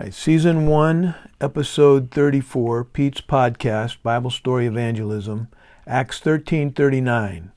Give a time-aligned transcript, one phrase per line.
[0.00, 5.48] right, season one, episode 34, Pete's podcast, Bible Story Evangelism,
[5.86, 7.50] Acts 13:39.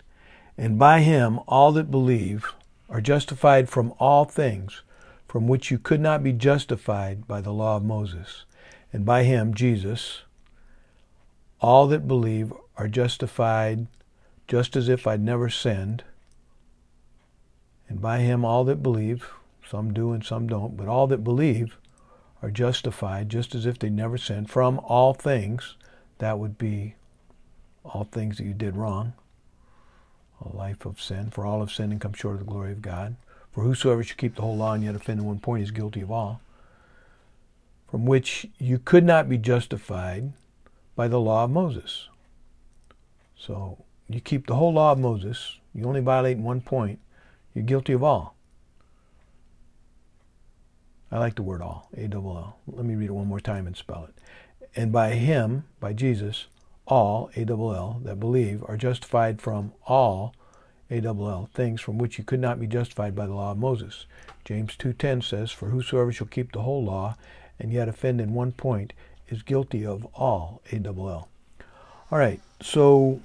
[0.57, 2.53] And by him all that believe
[2.89, 4.81] are justified from all things
[5.25, 8.43] from which you could not be justified by the law of Moses.
[8.91, 10.23] And by him, Jesus,
[11.61, 13.87] all that believe are justified
[14.49, 16.03] just as if I'd never sinned.
[17.87, 19.29] And by him, all that believe,
[19.65, 21.77] some do and some don't, but all that believe
[22.43, 25.75] are justified just as if they never sinned from all things.
[26.17, 26.95] That would be
[27.85, 29.13] all things that you did wrong,
[30.43, 31.31] a life of sin.
[31.31, 33.15] For all have sinned and come short of the glory of God.
[33.53, 36.01] For whosoever should keep the whole law and yet offend in one point is guilty
[36.01, 36.41] of all.
[37.89, 40.33] From which you could not be justified
[40.95, 42.09] by the law of Moses.
[43.37, 43.77] So
[44.09, 46.99] you keep the whole law of Moses, you only violate one point,
[47.53, 48.35] you're guilty of all.
[51.13, 52.57] I like the word all, A double L.
[52.65, 54.15] Let me read it one more time and spell it.
[54.75, 56.47] And by him, by Jesus,
[56.87, 60.33] all, A double L, that believe are justified from all,
[60.89, 63.59] A double L, things from which you could not be justified by the law of
[63.59, 64.07] Moses.
[64.43, 67.15] James 2.10 says, For whosoever shall keep the whole law
[67.59, 68.91] and yet offend in one point
[69.29, 71.29] is guilty of all, A double L.
[72.11, 73.21] All right, so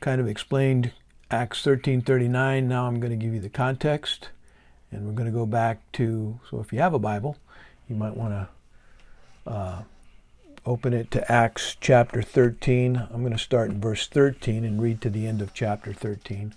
[0.00, 0.90] kind of explained
[1.30, 2.64] Acts 13.39.
[2.64, 4.30] Now I'm going to give you the context.
[4.90, 7.36] And we're going to go back to, so if you have a Bible,
[7.88, 9.82] you might want to uh,
[10.66, 13.08] open it to Acts chapter 13.
[13.10, 16.54] I'm going to start in verse 13 and read to the end of chapter 13,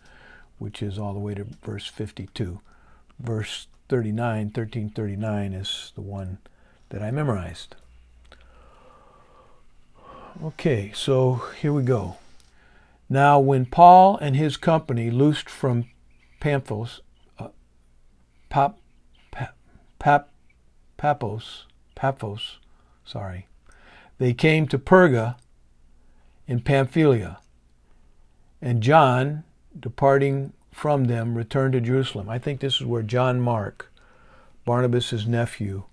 [0.60, 2.60] which is all the way to verse 52.
[3.20, 6.40] Verse 39, 1339 is the one
[6.90, 7.76] that I memorized.
[10.44, 12.18] Okay, so here we go.
[13.08, 15.86] Now, when Paul and his company loosed from
[16.42, 17.02] Pamphos,
[18.54, 18.78] Pap,
[19.98, 20.30] Pap,
[21.00, 21.64] Papos,
[21.96, 22.60] Paphos,
[23.04, 23.48] sorry.
[24.20, 25.38] They came to Perga
[26.46, 27.40] in Pamphylia,
[28.62, 29.44] and John,
[29.80, 32.30] departing from them, returned to Jerusalem.
[32.30, 33.92] I think this is where John Mark,
[34.66, 35.86] Barnabas' nephew,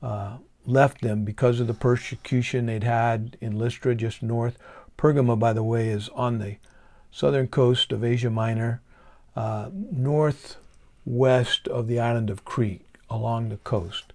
[0.00, 4.56] uh, left them because of the persecution they'd had in Lystra, just north.
[4.96, 6.58] Pergama, by the way, is on the
[7.10, 8.82] southern coast of Asia Minor,
[9.34, 10.58] uh, north
[11.08, 14.12] west of the island of Crete along the coast.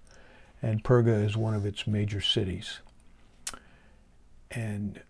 [0.62, 2.80] And Perga is one of its major cities.
[4.52, 5.02] And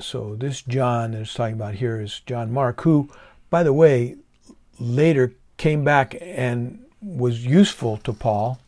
[0.00, 3.10] so this John that is talking about here is John Mark, who,
[3.50, 4.16] by the way,
[4.80, 8.58] later came back and was useful to Paul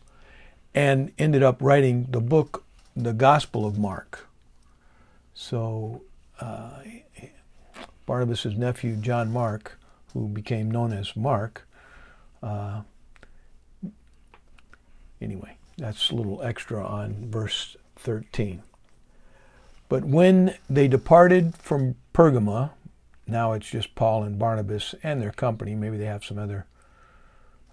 [0.74, 4.28] and ended up writing the book, the Gospel of Mark.
[5.34, 6.02] So
[6.40, 6.82] uh,
[8.06, 9.78] Barnabas' nephew, John Mark,
[10.12, 11.67] who became known as Mark,
[12.42, 12.82] uh,
[15.20, 18.62] anyway, that's a little extra on verse 13.
[19.88, 22.70] But when they departed from Pergama,
[23.26, 25.74] now it's just Paul and Barnabas and their company.
[25.74, 26.66] Maybe they have some other,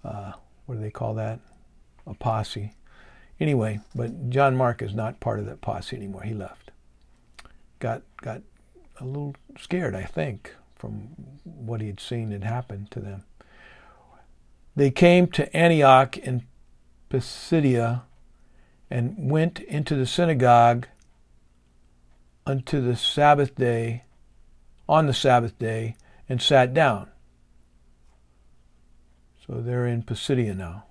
[0.04, 0.34] uh,
[0.66, 1.40] what do they call that?
[2.08, 2.74] A posse.
[3.40, 6.24] Anyway, but John Mark is not part of that posse anymore.
[6.24, 6.72] He left.
[7.80, 8.42] Got got
[9.00, 11.10] a little scared, I think, from
[11.44, 13.24] what he had seen had happened to them
[14.76, 16.46] they came to Antioch in
[17.10, 18.04] Pisidia
[18.90, 20.88] and went into the synagogue
[22.46, 24.04] unto the Sabbath day,
[24.88, 25.96] on the Sabbath day,
[26.30, 27.10] and sat down.
[29.46, 30.86] So they're in Pisidia now.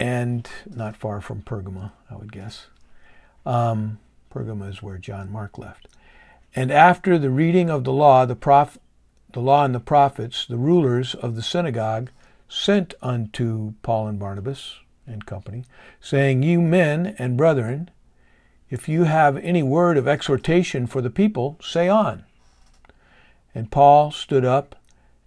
[0.00, 2.66] And not far from Pergama, I would guess.
[3.46, 4.00] Um,
[4.32, 5.86] Pergama is where John Mark left.
[6.54, 8.82] And after the reading of the law, the prophet
[9.32, 12.10] the law and the prophets, the rulers of the synagogue,
[12.48, 14.76] sent unto Paul and Barnabas
[15.06, 15.64] and company,
[16.00, 17.90] saying, You men and brethren,
[18.70, 22.24] if you have any word of exhortation for the people, say on.
[23.54, 24.76] And Paul stood up,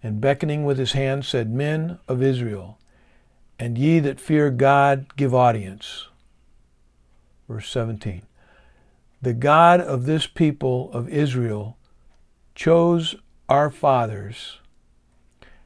[0.02, 2.78] and beckoning with his hand, said, Men of Israel,
[3.58, 6.08] and ye that fear God, give audience.
[7.48, 8.22] Verse 17.
[9.22, 11.78] The God of this people of Israel
[12.54, 13.16] chose
[13.50, 14.60] our fathers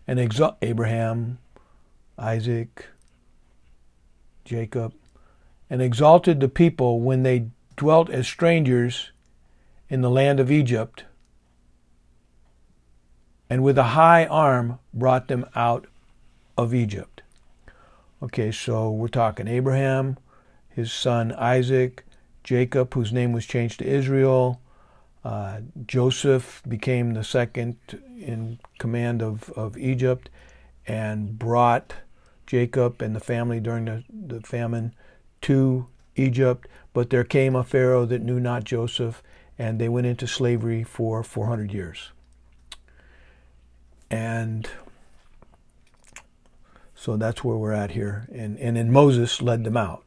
[0.08, 1.38] and exalt Abraham,
[2.18, 2.88] Isaac,
[4.44, 4.94] Jacob,
[5.70, 9.12] and exalted the people when they dwelt as strangers
[9.88, 11.06] in the land of Egypt,
[13.50, 15.88] and with a high arm brought them out
[16.58, 17.22] of Egypt.
[18.22, 20.18] Okay, so we're talking Abraham,
[20.68, 22.06] his son Isaac,
[22.44, 24.60] Jacob, whose name was changed to Israel,
[25.24, 27.78] uh, Joseph became the second
[28.18, 30.30] in command of, of Egypt
[30.88, 31.94] and brought
[32.48, 34.94] Jacob and the family during the, the famine
[35.42, 39.22] to Egypt, but there came a Pharaoh that knew not Joseph,
[39.58, 42.12] and they went into slavery for 400 years.
[44.10, 44.68] And
[46.96, 48.28] so that's where we're at here.
[48.34, 50.04] And, and then Moses led them out.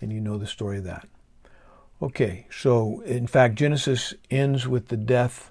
[0.00, 1.08] And you know the story of that.
[2.00, 5.50] Okay, so in fact, Genesis ends with the death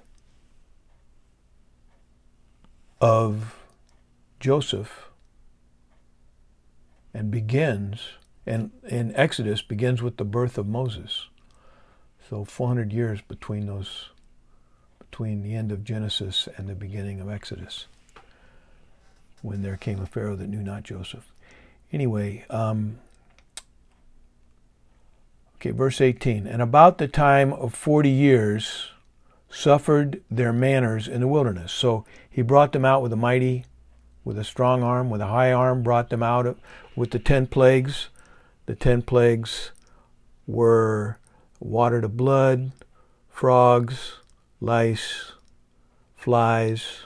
[3.01, 3.56] of
[4.39, 5.09] Joseph
[7.15, 8.01] and begins,
[8.45, 11.27] and in Exodus begins with the birth of Moses.
[12.30, 14.09] So 400 years between those,
[15.00, 17.88] between the end of Genesis and the beginning of Exodus,
[19.42, 21.31] when there came a Pharaoh that knew not Joseph.
[21.92, 23.00] Anyway, um,
[25.65, 26.45] okay, verse 18.
[26.45, 28.91] And about the time of 40 years
[29.50, 31.71] suffered their manners in the wilderness.
[31.71, 33.65] So he brought them out with a mighty,
[34.23, 36.57] with a strong arm, with a high arm, brought them out
[36.95, 38.09] with the ten plagues.
[38.67, 39.71] The ten plagues
[40.45, 41.17] were
[41.59, 42.71] water to blood,
[43.27, 44.19] frogs,
[44.59, 45.31] lice,
[46.15, 47.06] flies,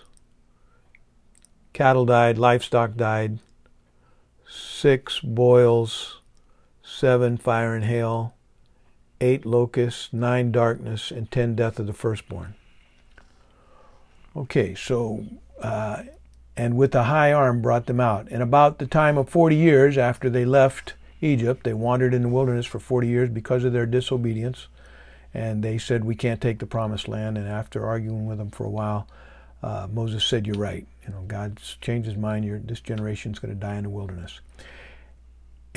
[1.72, 3.40] cattle died, livestock died,
[4.50, 6.20] six boils,
[6.84, 8.34] seven fire and hail,
[9.22, 12.56] eight locusts, nine darkness, and ten death of the firstborn.
[14.36, 15.26] Okay, so,
[15.62, 16.04] uh,
[16.56, 18.28] and with a high arm brought them out.
[18.30, 21.64] And about the time of 40 years after they left Egypt.
[21.64, 24.68] They wandered in the wilderness for 40 years because of their disobedience.
[25.34, 27.38] And they said, We can't take the promised land.
[27.38, 29.08] And after arguing with them for a while,
[29.62, 30.88] uh, Moses said, You're right.
[31.06, 32.46] You know, God's changed his mind.
[32.46, 34.40] You're, this generation's going to die in the wilderness.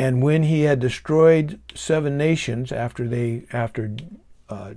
[0.02, 3.94] And when he had destroyed seven nations after they after
[4.48, 4.74] uh,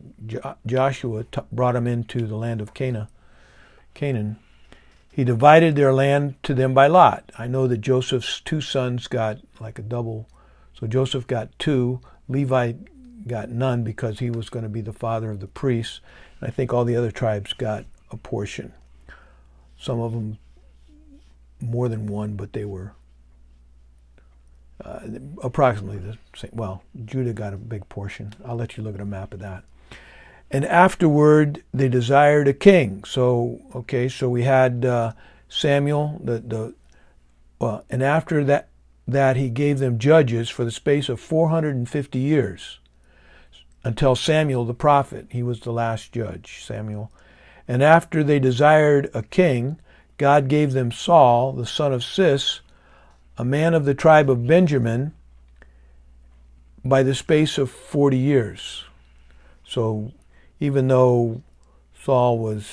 [0.68, 3.07] Joshua t- brought them into the land of Canaan,
[3.95, 4.38] Canaan,
[5.12, 7.31] he divided their land to them by lot.
[7.39, 10.30] I know that Joseph's two sons got like a double
[10.80, 12.01] so Joseph got two.
[12.27, 12.74] Levi
[13.25, 16.01] got none because he was going to be the father of the priests.
[16.39, 18.74] And I think all the other tribes got a portion.
[19.75, 20.38] Some of them
[21.60, 22.94] more than one, but they were
[24.83, 25.00] uh,
[25.42, 26.51] approximately the same.
[26.54, 28.33] Well, Judah got a big portion.
[28.45, 29.63] I'll let you look at a map of that.
[30.51, 33.04] And afterward, they desired a king.
[33.04, 35.13] So, okay, so we had uh,
[35.50, 36.75] Samuel, the, the,
[37.60, 38.69] well, and after that,
[39.07, 42.80] that he gave them judges for the space of 450 years
[43.83, 45.27] until Samuel the prophet.
[45.30, 47.12] He was the last judge, Samuel.
[47.68, 49.80] And after they desired a king,
[50.18, 52.62] God gave them Saul, the son of Cis,
[53.38, 55.14] a man of the tribe of Benjamin,
[56.86, 58.86] by the space of 40 years.
[59.66, 60.12] So
[60.60, 61.42] even though
[62.00, 62.70] Saul was,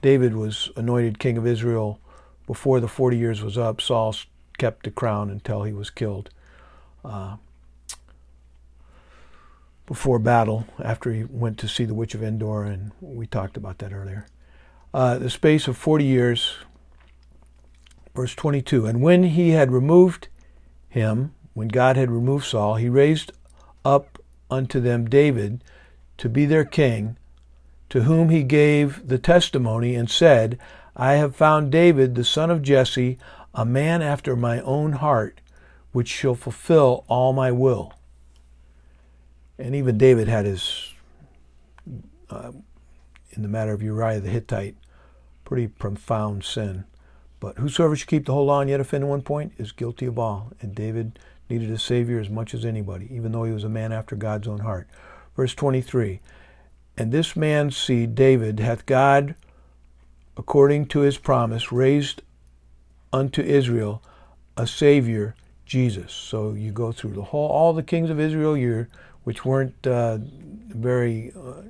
[0.00, 2.00] David was anointed king of Israel
[2.46, 4.16] before the 40 years was up, Saul
[4.56, 6.30] kept the crown until he was killed
[7.04, 7.36] uh,
[9.86, 13.78] before battle, after he went to see the Witch of Endor, and we talked about
[13.78, 14.26] that earlier.
[14.94, 16.54] Uh, the space of 40 years,
[18.14, 18.86] verse 22.
[18.86, 20.28] And when he had removed
[20.88, 23.32] him, when God had removed Saul, he raised
[23.84, 24.18] up
[24.50, 25.62] unto them David
[26.18, 27.16] to be their king,
[27.88, 30.58] to whom he gave the testimony and said,
[30.94, 33.18] I have found David, the son of Jesse,
[33.54, 35.40] a man after my own heart,
[35.92, 37.94] which shall fulfill all my will.
[39.58, 40.92] And even David had his,
[42.30, 42.52] uh,
[43.30, 44.76] in the matter of Uriah the Hittite,
[45.44, 46.84] pretty profound sin.
[47.42, 50.16] But whosoever should keep the whole law and yet offend one point is guilty of
[50.16, 50.52] all.
[50.60, 51.18] And David
[51.50, 54.46] needed a Savior as much as anybody, even though he was a man after God's
[54.46, 54.86] own heart.
[55.34, 56.20] Verse 23
[56.96, 59.34] And this man's seed, David, hath God,
[60.36, 62.22] according to his promise, raised
[63.12, 64.00] unto Israel
[64.56, 65.34] a Savior,
[65.66, 66.12] Jesus.
[66.12, 68.88] So you go through the whole, all the kings of Israel, year,
[69.24, 71.62] which weren't uh, very uh,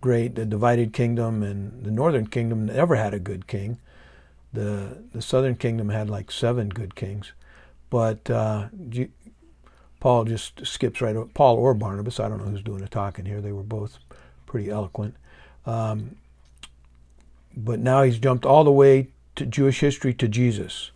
[0.00, 0.34] great.
[0.34, 3.78] The divided kingdom and the northern kingdom never had a good king.
[4.52, 7.32] The the southern kingdom had like seven good kings,
[7.90, 8.68] but uh,
[10.00, 11.30] Paul just skips right over.
[11.32, 13.40] Paul or Barnabas, I don't know who's doing the talking here.
[13.40, 13.98] They were both
[14.46, 15.14] pretty eloquent.
[15.64, 16.16] Um,
[17.56, 20.90] but now he's jumped all the way to Jewish history to Jesus.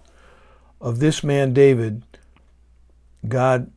[0.80, 2.02] Of this man David,
[3.26, 3.70] God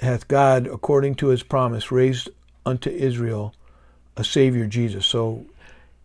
[0.00, 2.28] hath God, according to his promise, raised
[2.64, 3.54] unto Israel
[4.16, 5.06] a Savior, Jesus.
[5.06, 5.46] So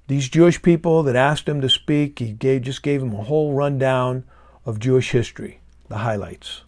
[0.08, 3.54] these Jewish people that asked him to speak, he gave, just gave them a whole
[3.54, 4.26] rundown
[4.66, 6.64] of Jewish history, the highlights.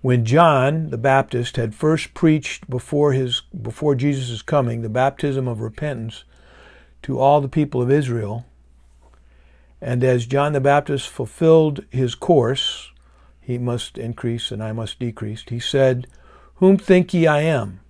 [0.00, 5.60] When John the Baptist had first preached before his before Jesus' coming the baptism of
[5.60, 6.24] repentance
[7.02, 8.44] to all the people of Israel,
[9.80, 12.90] And as John the Baptist fulfilled his course,
[13.40, 15.44] he must increase and I must decrease.
[15.48, 16.06] He said,
[16.56, 17.80] Whom think ye I am?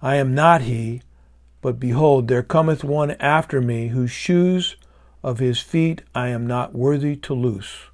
[0.00, 1.02] I am not he,
[1.62, 4.76] but behold, there cometh one after me, whose shoes
[5.22, 7.84] of his feet I am not worthy to loose.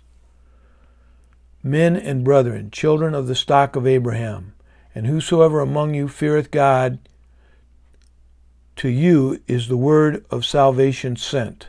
[1.63, 4.55] Men and brethren, children of the stock of Abraham,
[4.95, 6.99] and whosoever among you feareth God,
[8.77, 11.69] to you is the word of salvation sent.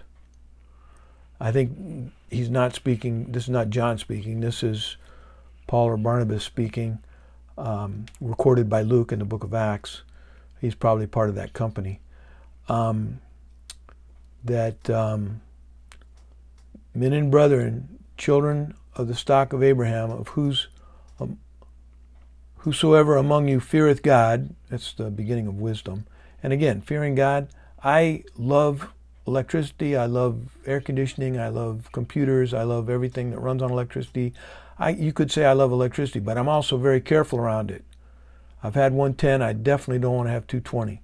[1.39, 4.95] I think he's not speaking, this is not John speaking, this is
[5.67, 6.99] Paul or Barnabas speaking,
[7.57, 10.03] um, recorded by Luke in the book of Acts.
[10.59, 11.99] He's probably part of that company.
[12.67, 13.19] Um,
[14.43, 15.41] that um,
[16.93, 20.67] men and brethren, children of the stock of Abraham, of whose
[21.19, 21.39] um,
[22.57, 26.05] whosoever among you feareth God, that's the beginning of wisdom.
[26.43, 27.47] And again, fearing God,
[27.83, 28.91] I love
[29.25, 34.33] electricity, I love air conditioning, I love computers, I love everything that runs on electricity.
[34.77, 37.83] I, you could say I love electricity, but I'm also very careful around it.
[38.61, 41.01] I've had 110, I definitely don't want to have 220.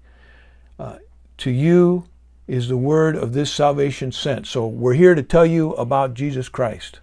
[0.77, 0.97] Uh,
[1.37, 2.05] to you
[2.47, 4.45] is the word of this salvation sent.
[4.45, 6.99] So we're here to tell you about Jesus Christ.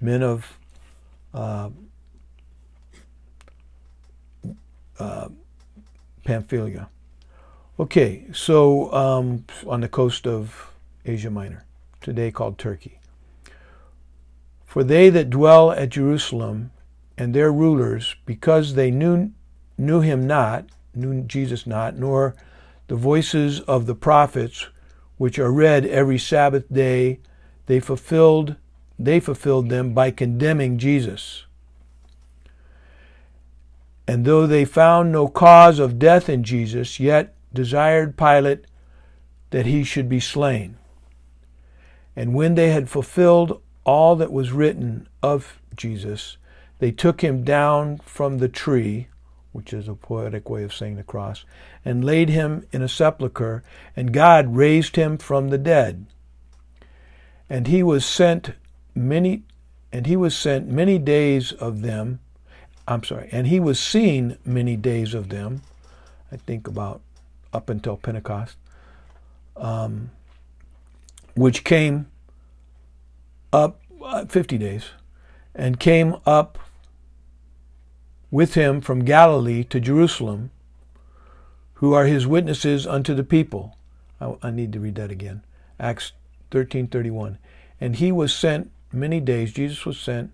[0.00, 0.58] Men of
[1.34, 1.70] uh,
[4.98, 5.28] uh,
[6.24, 6.88] Pamphylia.
[7.80, 10.72] Okay, so um, on the coast of
[11.04, 11.64] Asia Minor,
[12.00, 12.98] today called Turkey.
[14.64, 16.70] For they that dwell at Jerusalem
[17.18, 19.32] and their rulers, because they knew,
[19.76, 22.34] knew him not, knew Jesus not, nor
[22.86, 24.68] the voices of the prophets,
[25.16, 27.18] which are read every Sabbath day,
[27.66, 28.56] they fulfilled
[28.98, 31.44] they fulfilled them by condemning Jesus.
[34.08, 38.64] And though they found no cause of death in Jesus, yet desired Pilate
[39.50, 40.76] that he should be slain.
[42.16, 46.38] And when they had fulfilled all that was written of Jesus,
[46.78, 49.08] they took him down from the tree,
[49.52, 51.44] which is a poetic way of saying the cross,
[51.84, 53.62] and laid him in a sepulchre,
[53.96, 56.06] and God raised him from the dead.
[57.50, 58.52] And he was sent
[58.94, 59.42] many
[59.90, 62.20] and he was sent many days of them.
[62.86, 65.62] I'm sorry, and he was seen many days of them.
[66.30, 67.00] I think about
[67.52, 68.56] up until Pentecost,
[69.56, 70.10] um,
[71.34, 72.06] which came
[73.52, 74.90] up uh, 50 days
[75.54, 76.58] and came up
[78.30, 80.50] with him from Galilee to Jerusalem,
[81.74, 83.76] who are his witnesses unto the people.
[84.20, 85.42] I, I need to read that again.
[85.78, 86.12] Acts
[86.50, 87.38] 13:31.
[87.80, 89.52] And he was sent many days.
[89.52, 90.32] Jesus was sent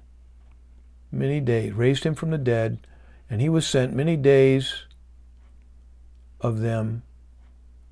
[1.12, 2.78] many days, raised him from the dead,
[3.30, 4.84] and he was sent many days
[6.40, 7.02] of them,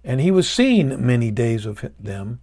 [0.04, 2.40] and he was seen many days of them,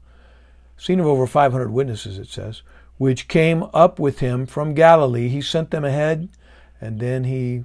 [0.77, 2.61] seen of over 500 witnesses, it says,
[2.97, 5.27] which came up with him from Galilee.
[5.27, 6.29] He sent them ahead,
[6.81, 7.63] and then he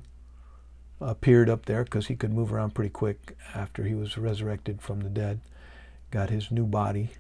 [1.01, 5.01] appeared up there because he could move around pretty quick after he was resurrected from
[5.01, 5.41] the dead,
[6.11, 7.11] got his new body.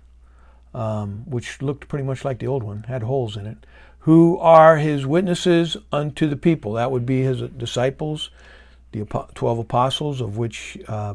[0.73, 3.59] Um, which looked pretty much like the old one, had holes in it,
[4.01, 6.73] who are his witnesses unto the people.
[6.73, 8.31] That would be his disciples,
[8.91, 11.15] the 12 apostles, of which uh,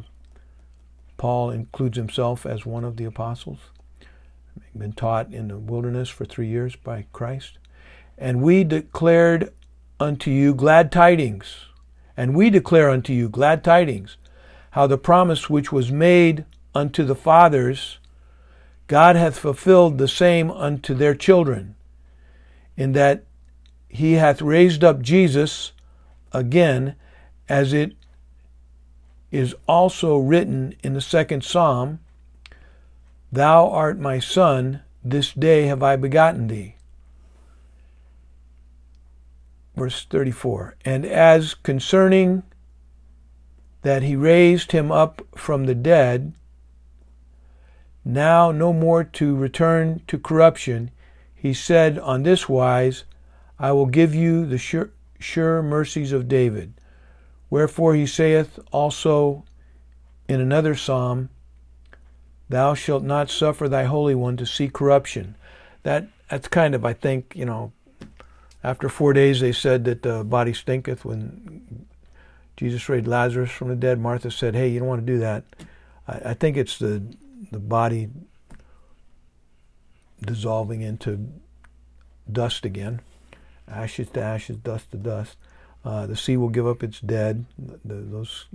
[1.18, 3.60] Paul includes himself as one of the apostles,
[4.76, 7.58] been taught in the wilderness for three years by Christ.
[8.18, 9.54] And we declared
[10.00, 11.66] unto you glad tidings.
[12.16, 14.18] And we declare unto you glad tidings,
[14.72, 18.00] how the promise which was made unto the fathers,
[18.88, 21.76] God hath fulfilled the same unto their children,
[22.76, 23.24] in that
[23.88, 25.72] he hath raised up Jesus
[26.32, 26.96] again,
[27.48, 27.94] as it
[29.32, 32.00] is also written in the second psalm
[33.32, 36.76] Thou art my son, this day have I begotten thee.
[39.80, 42.44] Verse 34 And as concerning
[43.82, 46.34] that he raised him up from the dead,
[48.04, 50.92] now no more to return to corruption,
[51.34, 53.06] he said on this wise,
[53.58, 56.74] I will give you the sure, sure mercies of David.
[57.50, 59.46] Wherefore he saith also
[60.28, 61.30] in another psalm,
[62.50, 65.38] Thou shalt not suffer thy Holy One to see corruption.
[65.84, 67.72] That that's kind of, I think, you know,
[68.64, 71.06] after four days they said that the body stinketh.
[71.06, 71.88] When
[72.58, 75.44] Jesus raised Lazarus from the dead, Martha said, Hey, you don't want to do that.
[76.08, 77.04] I, I think it's the
[77.52, 78.10] the body
[80.22, 81.30] dissolving into
[82.32, 83.02] dust again,
[83.68, 85.38] ashes to ashes, dust to dust.
[85.84, 87.46] Uh, the sea will give up its dead.
[87.58, 88.46] The, those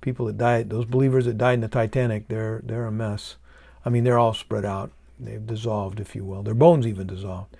[0.00, 3.36] people that died, those believers that died in the Titanic, they're they're a mess.
[3.84, 4.90] I mean, they're all spread out.
[5.18, 6.42] they've dissolved, if you will.
[6.42, 7.56] Their bones even dissolved.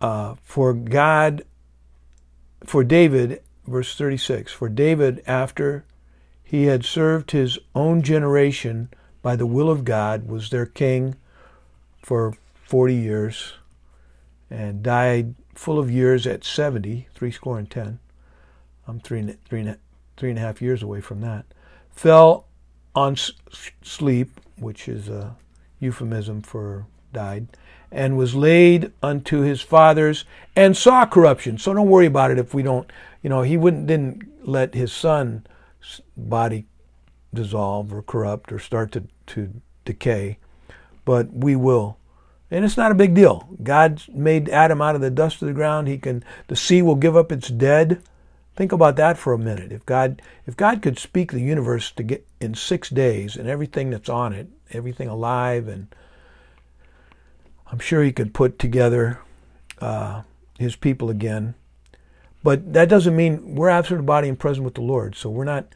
[0.00, 1.44] Uh, for God,
[2.64, 5.84] for David, verse 36, for David, after
[6.44, 8.88] he had served his own generation
[9.22, 11.16] by the will of God, was their king
[12.02, 12.34] for
[12.64, 13.54] 40 years
[14.50, 17.98] and died full of years at 70, three score and ten.
[18.86, 19.78] I'm three and, three, and,
[20.16, 21.46] three, and a half years away from that.
[21.90, 22.46] Fell
[22.94, 23.16] on
[23.82, 25.36] sleep, which is a
[25.80, 27.48] euphemism for died,
[27.90, 30.24] and was laid unto his fathers
[30.54, 31.58] and saw corruption.
[31.58, 32.90] So don't worry about it if we don't,
[33.22, 35.46] you know, he wouldn't didn't let his son's
[36.16, 36.66] body
[37.32, 39.52] dissolve or corrupt or start to, to
[39.84, 40.38] decay,
[41.04, 41.98] but we will.
[42.50, 43.48] And it's not a big deal.
[43.62, 45.88] God made Adam out of the dust of the ground.
[45.88, 48.02] He can the sea will give up its dead.
[48.54, 49.72] Think about that for a minute.
[49.72, 53.90] If God if God could speak the universe to get in 6 days and everything
[53.90, 55.88] that's on it, everything alive and
[57.70, 59.20] I'm sure he could put together
[59.80, 60.22] uh,
[60.58, 61.54] his people again.
[62.42, 65.16] But that doesn't mean we're absent of body and present with the Lord.
[65.16, 65.66] So we're not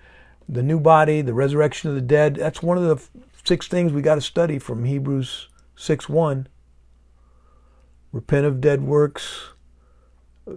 [0.48, 2.36] the new body, the resurrection of the dead.
[2.36, 3.02] That's one of the
[3.44, 6.48] six things we got to study from Hebrews 6 1
[8.12, 9.50] repent of dead works,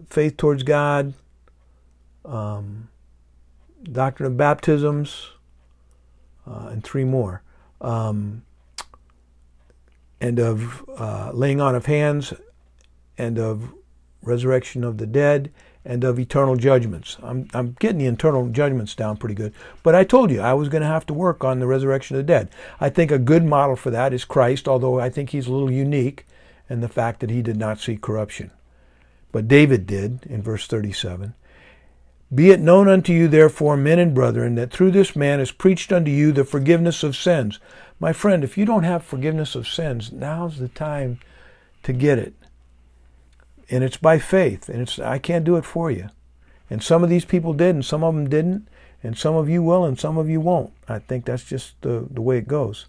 [0.08, 1.14] faith towards God,
[2.26, 2.90] um,
[3.84, 5.32] doctrine of baptisms,
[6.48, 7.44] uh, and three more.
[7.82, 8.44] Um,
[10.24, 12.34] and of uh, laying on of hands,
[13.18, 13.74] and of
[14.22, 15.52] resurrection of the dead,
[15.84, 17.18] and of eternal judgments.
[17.22, 19.54] I'm, I'm getting the eternal judgments down pretty good.
[19.84, 22.26] But I told you I was going to have to work on the resurrection of
[22.26, 22.50] the dead.
[22.80, 25.70] I think a good model for that is Christ, although I think he's a little
[25.70, 26.26] unique
[26.70, 28.52] and the fact that he did not see corruption.
[29.34, 31.34] But David did in verse 37.
[32.34, 35.92] Be it known unto you, therefore, men and brethren, that through this man is preached
[35.92, 37.60] unto you the forgiveness of sins.
[38.00, 41.20] My friend, if you don't have forgiveness of sins, now's the time
[41.84, 42.34] to get it.
[43.70, 46.10] And it's by faith, and it's I can't do it for you.
[46.70, 48.68] And some of these people did, and some of them didn't,
[49.04, 50.74] and some of you will, and some of you won't.
[50.88, 52.88] I think that's just the, the way it goes.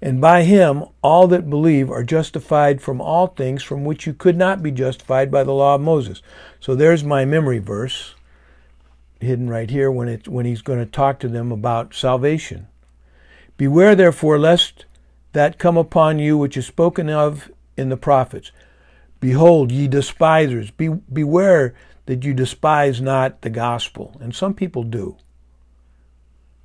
[0.00, 4.36] And by him all that believe are justified from all things from which you could
[4.36, 6.22] not be justified by the law of Moses.
[6.60, 8.14] So there's my memory verse
[9.20, 12.68] hidden right here when it when he's going to talk to them about salvation.
[13.56, 14.84] Beware therefore lest
[15.32, 18.52] that come upon you which is spoken of in the prophets.
[19.20, 21.74] Behold, ye despisers, be, beware
[22.06, 24.16] that you despise not the gospel.
[24.20, 25.16] And some people do.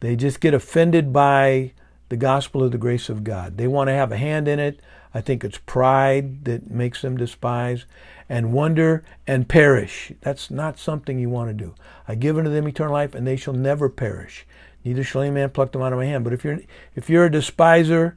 [0.01, 1.73] They just get offended by
[2.09, 3.57] the gospel of the grace of God.
[3.57, 4.79] They want to have a hand in it.
[5.13, 7.85] I think it's pride that makes them despise
[8.27, 10.11] and wonder and perish.
[10.21, 11.75] That's not something you want to do.
[12.07, 14.45] I give unto them eternal life, and they shall never perish.
[14.83, 16.23] Neither shall any man pluck them out of my hand.
[16.23, 16.59] But if you're
[16.95, 18.15] if you're a despiser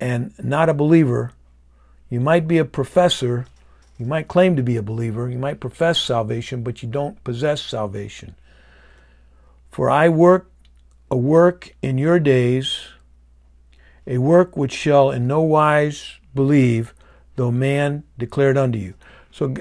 [0.00, 1.32] and not a believer,
[2.08, 3.46] you might be a professor.
[3.98, 5.28] You might claim to be a believer.
[5.28, 8.36] You might profess salvation, but you don't possess salvation.
[9.70, 10.50] For I work
[11.10, 12.80] a work in your days
[14.08, 16.94] a work which shall in no wise believe,
[17.36, 18.94] though man declared unto you.
[19.30, 19.54] So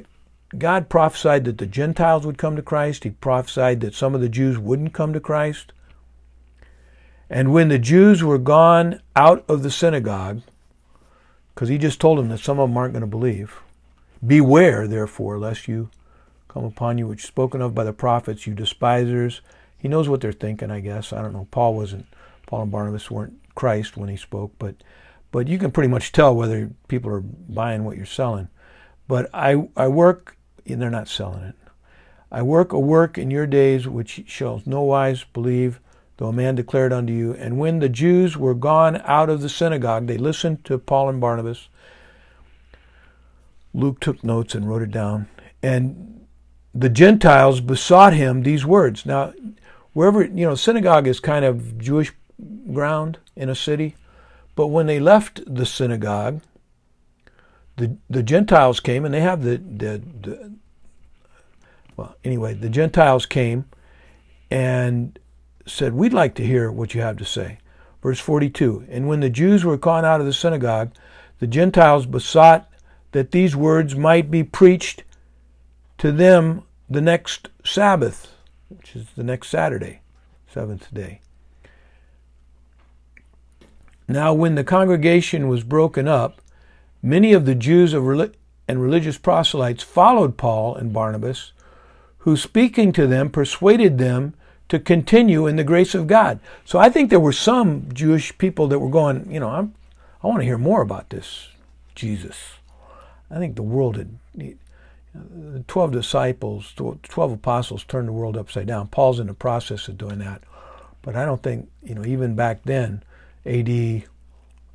[0.57, 3.03] God prophesied that the Gentiles would come to Christ.
[3.03, 5.73] He prophesied that some of the Jews wouldn't come to Christ.
[7.29, 10.41] And when the Jews were gone out of the synagogue,
[11.53, 13.57] because he just told them that some of them aren't going to believe,
[14.25, 15.89] beware, therefore, lest you
[16.47, 19.41] come upon you, which is spoken of by the prophets, you despisers.
[19.77, 21.11] He knows what they're thinking, I guess.
[21.11, 21.47] I don't know.
[21.51, 22.05] Paul wasn't,
[22.45, 24.75] Paul and Barnabas weren't Christ when he spoke, but
[25.31, 28.47] but you can pretty much tell whether people are buying what you're selling.
[29.07, 31.55] But I I work and they're not selling it.
[32.31, 35.79] I work a work in your days which shall no wise believe,
[36.17, 37.33] though a man declared unto you.
[37.33, 41.19] And when the Jews were gone out of the synagogue, they listened to Paul and
[41.19, 41.67] Barnabas.
[43.73, 45.27] Luke took notes and wrote it down.
[45.63, 46.27] And
[46.75, 49.05] the Gentiles besought him these words.
[49.05, 49.33] Now,
[49.93, 52.13] wherever, you know, synagogue is kind of Jewish
[52.71, 53.95] ground in a city.
[54.55, 56.41] But when they left the synagogue,
[57.75, 60.53] the the Gentiles came, and they have the, the, the
[61.95, 63.65] well, anyway, the Gentiles came
[64.49, 65.17] and
[65.65, 67.57] said, We'd like to hear what you have to say.
[68.01, 70.91] Verse 42 And when the Jews were gone out of the synagogue,
[71.39, 72.69] the Gentiles besought
[73.11, 75.03] that these words might be preached
[75.97, 78.33] to them the next Sabbath,
[78.69, 80.01] which is the next Saturday,
[80.47, 81.21] seventh day.
[84.07, 86.41] Now, when the congregation was broken up,
[87.01, 91.51] many of the Jews and religious proselytes followed Paul and Barnabas,
[92.19, 94.33] who, speaking to them, persuaded them
[94.69, 96.39] to continue in the grace of God.
[96.65, 99.73] So I think there were some Jewish people that were going, you know, I'm,
[100.23, 101.49] I want to hear more about this
[101.95, 102.37] Jesus.
[103.29, 108.87] I think the world had, the 12 disciples, 12 apostles turned the world upside down.
[108.87, 110.41] Paul's in the process of doing that.
[111.01, 113.03] But I don't think, you know, even back then,
[113.47, 114.03] AD,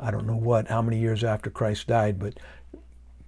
[0.00, 2.38] I don't know what, how many years after Christ died, but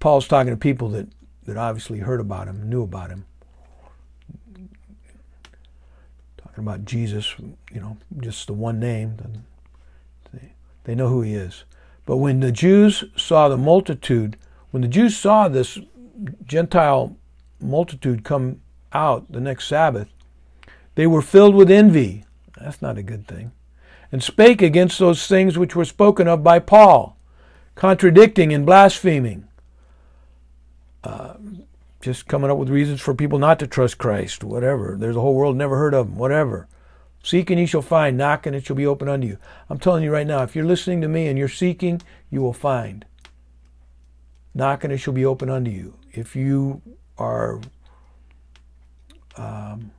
[0.01, 1.09] Paul's talking to people that,
[1.45, 3.27] that obviously heard about him, knew about him.
[6.37, 7.35] Talking about Jesus,
[7.73, 9.17] you know, just the one name.
[10.33, 10.53] They,
[10.85, 11.65] they know who he is.
[12.07, 14.37] But when the Jews saw the multitude,
[14.71, 15.79] when the Jews saw this
[16.45, 17.17] Gentile
[17.61, 18.61] multitude come
[18.93, 20.09] out the next Sabbath,
[20.95, 22.25] they were filled with envy.
[22.61, 23.53] That's not a good thing.
[24.13, 27.17] And spake against those things which were spoken of by Paul,
[27.75, 29.49] contradicting and blaspheming.
[31.03, 31.35] Uh,
[32.01, 34.97] just coming up with reasons for people not to trust Christ, whatever.
[34.99, 36.69] There's a whole world never heard of him, whatever.
[37.23, 39.39] Seek and ye shall find, knock and it shall be open unto you.
[39.71, 42.53] I'm telling you right now, if you're listening to me and you're seeking, you will
[42.53, 43.07] find.
[44.55, 45.95] Knock and it shall be open unto you.
[46.13, 46.83] If you
[47.17, 47.61] are,
[49.39, 49.91] um,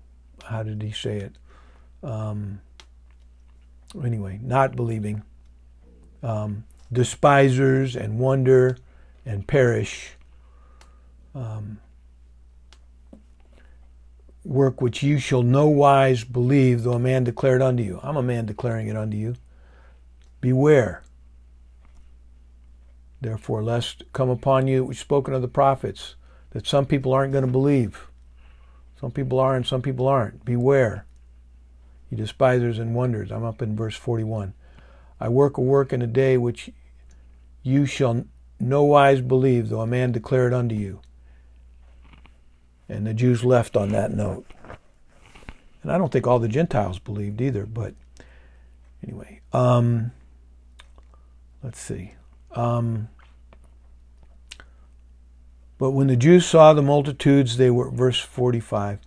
[0.43, 1.33] how did he say it?
[2.03, 2.61] Um,
[4.03, 5.23] anyway, not believing,
[6.23, 8.77] um, despisers and wonder
[9.25, 10.11] and perish.
[11.33, 11.79] Um,
[14.43, 17.99] work which you shall no wise believe, though a man declare it unto you.
[18.03, 19.35] I'm a man declaring it unto you.
[20.39, 21.01] Beware.
[23.21, 26.15] Therefore, lest come upon you which spoken of the prophets,
[26.51, 28.07] that some people aren't going to believe.
[29.01, 30.45] Some people are and some people aren't.
[30.45, 31.05] Beware.
[32.15, 33.31] Ye despisers and wonders.
[33.31, 34.53] I'm up in verse 41.
[35.19, 36.71] I work a work in a day which
[37.63, 38.25] you shall
[38.59, 41.01] no wise believe, though a man declare it unto you.
[42.87, 44.45] And the Jews left on that note.
[45.81, 47.93] And I don't think all the Gentiles believed either, but
[49.03, 49.41] anyway.
[49.53, 50.11] Um,
[51.63, 52.13] let's see.
[52.51, 53.09] Um,
[55.77, 58.99] but when the Jews saw the multitudes, they were, verse 45,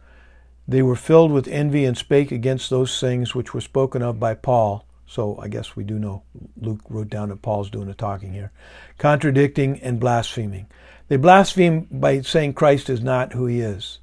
[0.69, 4.35] they were filled with envy and spake against those things which were spoken of by
[4.35, 4.85] Paul.
[5.07, 6.23] So I guess we do know
[6.61, 8.53] Luke wrote down that Paul's doing the talking here.
[8.99, 10.67] Contradicting and blaspheming.
[11.09, 13.99] They blaspheme by saying Christ is not who he is.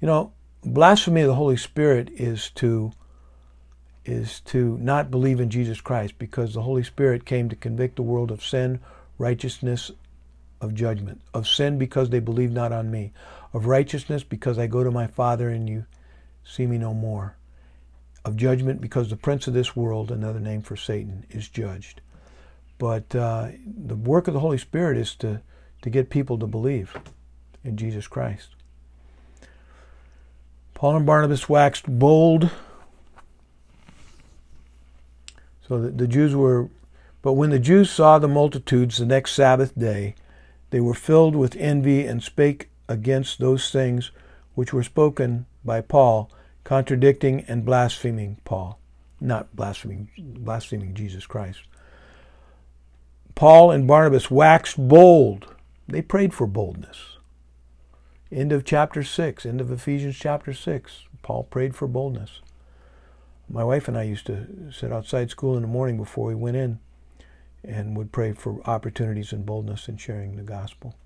[0.00, 0.32] You know,
[0.64, 2.92] blasphemy of the Holy Spirit is to
[4.04, 8.02] is to not believe in Jesus Christ because the Holy Spirit came to convict the
[8.02, 8.78] world of sin,
[9.18, 9.90] righteousness,
[10.60, 13.12] of judgment, of sin because they believe not on me,
[13.56, 15.86] of righteousness because I go to my Father and you
[16.44, 17.38] see me no more,
[18.22, 22.02] of judgment because the prince of this world, another name for Satan, is judged.
[22.76, 25.40] But uh, the work of the Holy Spirit is to
[25.80, 26.96] to get people to believe
[27.64, 28.50] in Jesus Christ.
[30.74, 32.50] Paul and Barnabas waxed bold.
[35.66, 36.68] So the, the Jews were,
[37.22, 40.14] but when the Jews saw the multitudes the next Sabbath day,
[40.70, 44.10] they were filled with envy and spake against those things
[44.54, 46.30] which were spoken by Paul,
[46.64, 48.78] contradicting and blaspheming Paul,
[49.20, 51.60] not blaspheming, blaspheming Jesus Christ.
[53.34, 55.54] Paul and Barnabas waxed bold
[55.88, 57.18] they prayed for boldness.
[58.32, 61.04] End of chapter 6, end of Ephesians chapter 6.
[61.22, 62.40] Paul prayed for boldness.
[63.48, 66.56] My wife and I used to sit outside school in the morning before we went
[66.56, 66.80] in
[67.62, 70.96] and would pray for opportunities and boldness in sharing the gospel.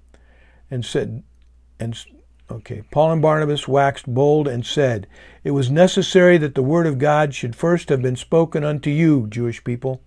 [0.70, 1.22] And said,
[1.80, 1.98] and
[2.50, 5.06] okay, Paul and Barnabas waxed bold and said,
[5.42, 9.26] It was necessary that the word of God should first have been spoken unto you,
[9.28, 10.02] Jewish people,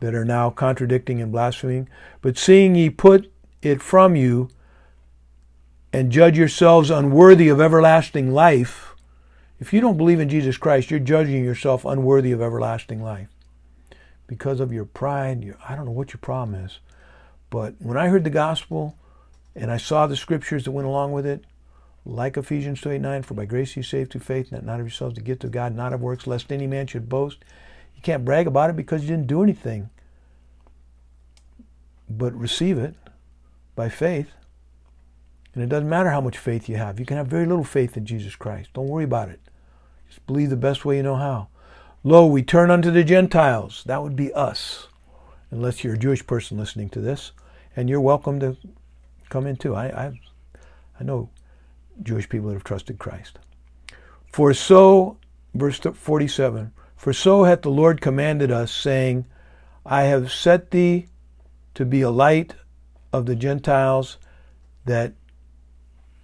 [0.00, 1.88] that are now contradicting and blaspheming.
[2.20, 3.30] But seeing ye put
[3.62, 4.50] it from you
[5.92, 8.94] and judge yourselves unworthy of everlasting life,
[9.60, 13.28] if you don't believe in Jesus Christ, you're judging yourself unworthy of everlasting life
[14.26, 15.44] because of your pride.
[15.44, 16.80] Your, I don't know what your problem is.
[17.50, 18.96] But when I heard the gospel
[19.54, 21.44] and I saw the scriptures that went along with it,
[22.04, 24.86] like Ephesians 2 8 9, for by grace you saved through faith, not, not of
[24.86, 27.38] yourselves to get to God, not of works, lest any man should boast.
[27.94, 29.90] You can't brag about it because you didn't do anything.
[32.08, 32.94] But receive it
[33.74, 34.30] by faith.
[35.54, 36.98] And it doesn't matter how much faith you have.
[36.98, 38.70] You can have very little faith in Jesus Christ.
[38.72, 39.40] Don't worry about it.
[40.08, 41.48] Just believe the best way you know how.
[42.02, 43.82] Lo, we turn unto the Gentiles.
[43.84, 44.88] That would be us,
[45.50, 47.32] unless you're a Jewish person listening to this.
[47.76, 48.56] And you're welcome to
[49.30, 49.74] come in too.
[49.74, 50.20] I, I,
[50.98, 51.30] I know
[52.02, 53.38] Jewish people that have trusted Christ.
[54.32, 55.16] For so,
[55.54, 59.24] verse 47, for so hath the Lord commanded us, saying,
[59.86, 61.06] I have set thee
[61.74, 62.54] to be a light
[63.12, 64.18] of the Gentiles
[64.84, 65.14] that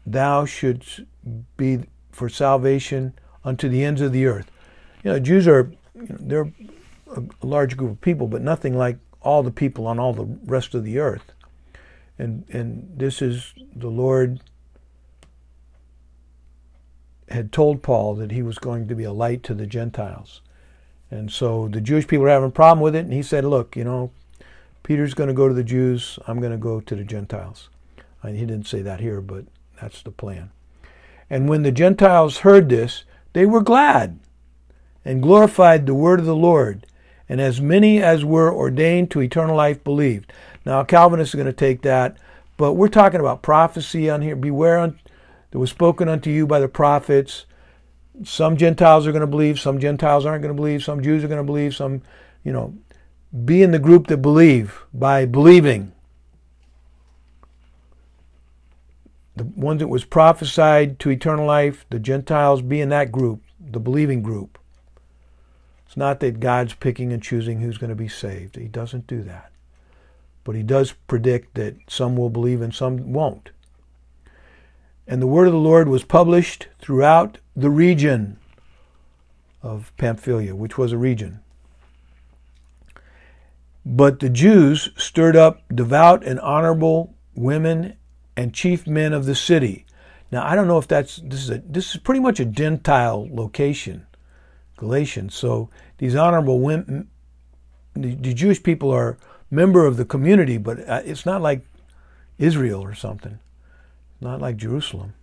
[0.04, 1.00] thou shouldst
[1.56, 1.80] be
[2.12, 3.14] for salvation
[3.44, 4.50] unto the ends of the earth.
[5.02, 6.52] You know, Jews are, you know, they're
[7.16, 10.74] a large group of people, but nothing like all the people on all the rest
[10.74, 11.32] of the earth.
[12.18, 14.40] And, and this is the Lord
[17.28, 20.40] had told Paul that he was going to be a light to the Gentiles.
[21.10, 23.76] And so the Jewish people were having a problem with it, and he said, Look,
[23.76, 24.10] you know,
[24.82, 27.68] Peter's going to go to the Jews, I'm going to go to the Gentiles.
[28.26, 29.44] Mean, he didn't say that here, but
[29.80, 30.50] that's the plan.
[31.30, 34.18] And when the Gentiles heard this, they were glad
[35.04, 36.86] and glorified the word of the Lord.
[37.28, 40.32] And as many as were ordained to eternal life believed.
[40.64, 42.16] Now, Calvinists are going to take that,
[42.56, 44.36] but we're talking about prophecy on here.
[44.36, 44.94] Beware
[45.50, 47.46] that was spoken unto you by the prophets.
[48.24, 51.28] Some Gentiles are going to believe, some Gentiles aren't going to believe, some Jews are
[51.28, 52.02] going to believe, some,
[52.44, 52.74] you know,
[53.44, 55.92] be in the group that believe by believing.
[59.34, 63.80] The ones that was prophesied to eternal life, the Gentiles be in that group, the
[63.80, 64.58] believing group.
[65.96, 68.56] It's not that God's picking and choosing who's going to be saved.
[68.56, 69.50] He doesn't do that.
[70.44, 73.48] But he does predict that some will believe and some won't.
[75.06, 78.36] And the word of the Lord was published throughout the region
[79.62, 81.40] of Pamphylia, which was a region.
[83.86, 87.96] But the Jews stirred up devout and honorable women
[88.36, 89.86] and chief men of the city.
[90.30, 93.26] Now I don't know if that's this is a this is pretty much a Gentile
[93.32, 94.06] location,
[94.76, 95.34] Galatians.
[95.34, 97.08] So these honorable women,
[97.94, 99.16] the, the Jewish people are
[99.50, 101.66] member of the community, but uh, it's not like
[102.38, 103.38] Israel or something
[104.20, 105.14] not like Jerusalem,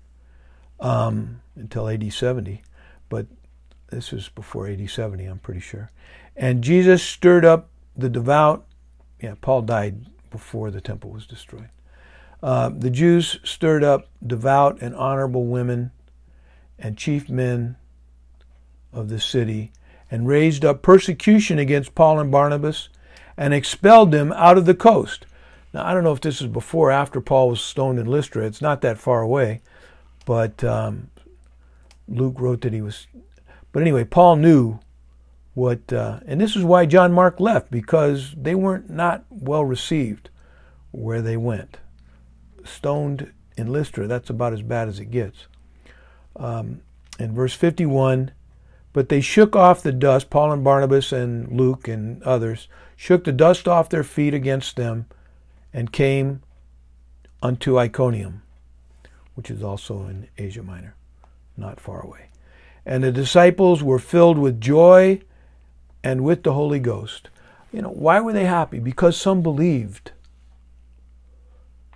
[0.79, 2.61] um, until AD 70.
[3.09, 3.27] But
[3.89, 5.91] this was before AD 70, I'm pretty sure.
[6.35, 8.65] And Jesus stirred up the devout.
[9.21, 11.69] Yeah, Paul died before the temple was destroyed.
[12.41, 15.91] Uh, the Jews stirred up devout and honorable women
[16.77, 17.77] and chief men
[18.93, 19.71] of the city
[20.09, 22.89] and raised up persecution against Paul and Barnabas
[23.35, 25.25] and expelled them out of the coast.
[25.73, 28.45] Now, I don't know if this is before or after Paul was stoned in Lystra.
[28.45, 29.61] It's not that far away.
[30.25, 31.09] But um,
[32.07, 33.07] Luke wrote that he was.
[33.71, 34.79] But anyway, Paul knew
[35.53, 35.91] what.
[35.91, 40.29] Uh, and this is why John Mark left, because they weren't not well received
[40.91, 41.79] where they went.
[42.63, 45.47] Stoned in Lystra, that's about as bad as it gets.
[46.35, 46.81] Um,
[47.19, 48.31] in verse 51,
[48.93, 53.31] but they shook off the dust, Paul and Barnabas and Luke and others, shook the
[53.31, 55.07] dust off their feet against them
[55.73, 56.43] and came
[57.41, 58.43] unto Iconium,
[59.33, 60.95] which is also in Asia Minor,
[61.57, 62.29] not far away.
[62.85, 65.21] And the disciples were filled with joy
[66.03, 67.29] and with the Holy Ghost.
[67.71, 68.77] You know, why were they happy?
[68.77, 70.11] Because some believed.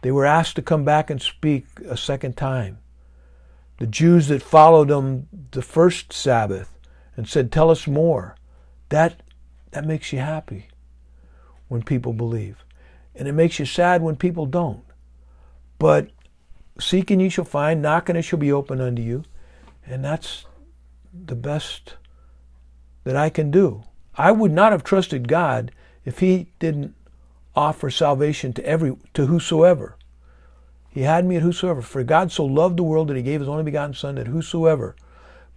[0.01, 2.79] They were asked to come back and speak a second time.
[3.77, 6.76] The Jews that followed them the first Sabbath
[7.17, 8.35] and said, Tell us more.
[8.89, 9.21] That,
[9.71, 10.67] that makes you happy
[11.67, 12.63] when people believe.
[13.15, 14.83] And it makes you sad when people don't.
[15.79, 16.11] But
[16.79, 19.23] seek and ye shall find, knock and it shall be open unto you.
[19.85, 20.45] And that's
[21.13, 21.95] the best
[23.03, 23.83] that I can do.
[24.15, 25.71] I would not have trusted God
[26.05, 26.95] if he didn't
[27.55, 29.97] offer salvation to every to whosoever.
[30.89, 31.81] He had me at whosoever.
[31.81, 34.95] For God so loved the world that he gave his only begotten Son, that whosoever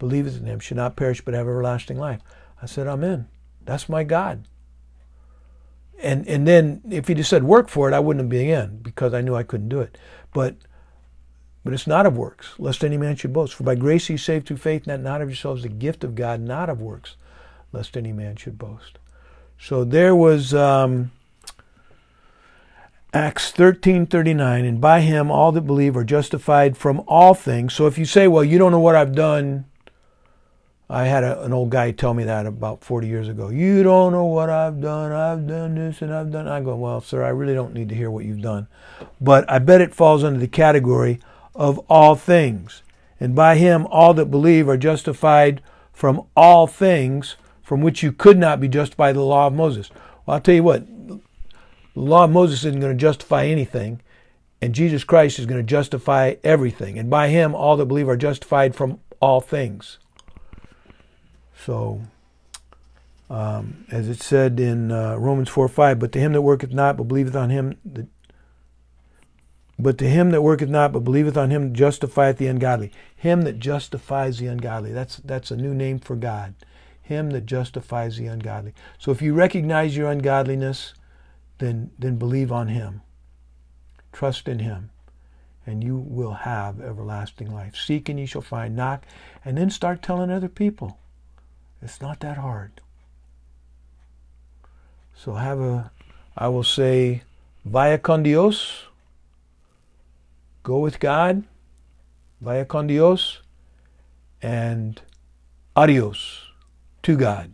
[0.00, 2.20] believeth in him should not perish but have everlasting life.
[2.60, 3.28] I said, Amen.
[3.64, 4.48] That's my God
[6.02, 8.78] and and then if he just said work for it, I wouldn't have been in
[8.78, 9.98] because I knew I couldn't do it.
[10.32, 10.56] But
[11.62, 13.54] but it's not of works, lest any man should boast.
[13.54, 16.40] For by grace he saved through faith, not, not of yourselves, the gift of God,
[16.40, 17.16] not of works,
[17.70, 18.98] lest any man should boast.
[19.58, 21.10] So there was um,
[23.12, 27.74] Acts thirteen thirty nine, and by him all that believe are justified from all things.
[27.74, 29.66] So if you say, well, you don't know what I've done,
[30.90, 33.48] I had a, an old guy tell me that about 40 years ago.
[33.48, 35.12] You don't know what I've done.
[35.12, 36.48] I've done this and I've done.
[36.48, 38.66] I go, well, sir, I really don't need to hear what you've done.
[39.20, 41.20] But I bet it falls under the category
[41.54, 42.82] of all things.
[43.20, 48.36] And by him, all that believe are justified from all things from which you could
[48.36, 49.90] not be justified by the law of Moses.
[50.26, 51.20] Well, I'll tell you what, the
[51.94, 54.00] law of Moses isn't going to justify anything,
[54.60, 56.98] and Jesus Christ is going to justify everything.
[56.98, 59.99] And by him, all that believe are justified from all things.
[61.64, 62.00] So,
[63.28, 66.96] um, as it said in uh, Romans 4 5, but to him that worketh not,
[66.96, 68.06] but believeth on him that
[69.82, 72.92] but to him that worketh not, but believeth on him justifieth the ungodly.
[73.16, 74.92] Him that justifies the ungodly.
[74.92, 76.54] That's that's a new name for God.
[77.00, 78.74] Him that justifies the ungodly.
[78.98, 80.94] So if you recognize your ungodliness,
[81.58, 83.02] then then believe on him.
[84.12, 84.90] Trust in him.
[85.66, 87.76] And you will have everlasting life.
[87.76, 88.74] Seek and ye shall find.
[88.74, 89.04] Knock.
[89.44, 90.99] And then start telling other people.
[91.82, 92.80] It's not that hard.
[95.14, 95.90] So have a,
[96.36, 97.22] I will say,
[97.64, 98.84] Vaya con Dios.
[100.62, 101.44] Go with God.
[102.40, 103.40] Vaya con Dios.
[104.42, 105.00] And
[105.76, 106.48] adios
[107.02, 107.52] to God.